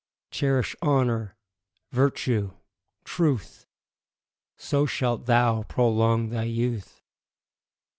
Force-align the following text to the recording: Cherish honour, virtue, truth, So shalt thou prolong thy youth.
Cherish 0.31 0.75
honour, 0.81 1.35
virtue, 1.91 2.53
truth, 3.03 3.67
So 4.57 4.87
shalt 4.87 5.27
thou 5.27 5.61
prolong 5.61 6.29
thy 6.29 6.45
youth. 6.45 7.03